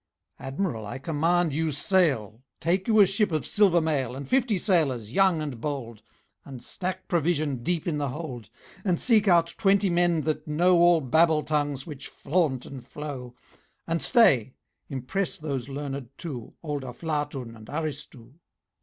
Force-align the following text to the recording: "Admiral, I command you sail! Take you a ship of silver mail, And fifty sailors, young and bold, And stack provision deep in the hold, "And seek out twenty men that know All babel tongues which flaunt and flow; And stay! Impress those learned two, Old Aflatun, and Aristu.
"Admiral, 0.39 0.83
I 0.87 0.97
command 0.97 1.53
you 1.53 1.69
sail! 1.69 2.41
Take 2.59 2.87
you 2.87 3.01
a 3.01 3.05
ship 3.05 3.31
of 3.31 3.45
silver 3.45 3.79
mail, 3.79 4.15
And 4.15 4.27
fifty 4.27 4.57
sailors, 4.57 5.11
young 5.11 5.43
and 5.43 5.61
bold, 5.61 6.01
And 6.43 6.63
stack 6.63 7.07
provision 7.07 7.61
deep 7.61 7.87
in 7.87 7.99
the 7.99 8.09
hold, 8.09 8.49
"And 8.83 8.99
seek 8.99 9.27
out 9.27 9.53
twenty 9.59 9.91
men 9.91 10.21
that 10.21 10.47
know 10.47 10.77
All 10.79 11.01
babel 11.01 11.43
tongues 11.43 11.85
which 11.85 12.07
flaunt 12.07 12.65
and 12.65 12.83
flow; 12.83 13.35
And 13.85 14.01
stay! 14.01 14.55
Impress 14.89 15.37
those 15.37 15.69
learned 15.69 16.09
two, 16.17 16.55
Old 16.63 16.81
Aflatun, 16.83 17.55
and 17.55 17.67
Aristu. 17.69 18.33